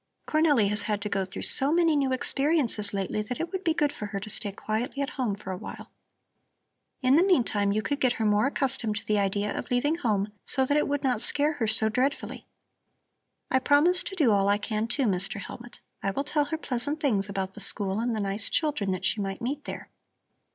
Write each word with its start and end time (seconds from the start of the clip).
"Cornelli 0.27 0.67
has 0.69 0.81
had 0.81 0.99
to 1.03 1.09
go 1.09 1.25
through 1.25 1.43
so 1.43 1.71
many 1.71 1.95
new 1.95 2.11
experiences 2.11 2.91
lately 2.91 3.21
that 3.21 3.39
it 3.39 3.51
would 3.51 3.63
be 3.63 3.75
good 3.75 3.93
for 3.93 4.07
her 4.07 4.19
to 4.21 4.31
stay 4.31 4.51
quietly 4.51 5.03
at 5.03 5.11
home 5.11 5.35
for 5.35 5.51
a 5.51 5.57
while. 5.57 5.91
In 7.03 7.17
the 7.17 7.23
meantime 7.23 7.71
you 7.71 7.83
could 7.83 7.99
get 7.99 8.13
her 8.13 8.25
more 8.25 8.47
accustomed 8.47 8.95
to 8.95 9.05
the 9.05 9.19
idea 9.19 9.55
of 9.55 9.69
leaving 9.69 9.97
home, 9.97 10.31
so 10.43 10.65
that 10.65 10.75
it 10.75 10.87
would 10.87 11.03
not 11.03 11.21
scare 11.21 11.53
her 11.53 11.67
so 11.67 11.87
dreadfully. 11.87 12.47
I 13.51 13.59
promise 13.59 14.01
to 14.05 14.15
do 14.15 14.31
all 14.31 14.49
I 14.49 14.57
can 14.57 14.87
too, 14.87 15.03
Mr. 15.05 15.39
Hellmut. 15.39 15.81
I 16.01 16.09
will 16.09 16.23
tell 16.23 16.45
her 16.45 16.57
pleasant 16.57 16.99
things 16.99 17.29
about 17.29 17.53
the 17.53 17.61
school 17.61 17.99
and 17.99 18.15
the 18.15 18.19
nice 18.21 18.49
children 18.49 18.89
that 18.93 19.05
she 19.05 19.21
might 19.21 19.39
meet 19.39 19.65
there." 19.65 19.91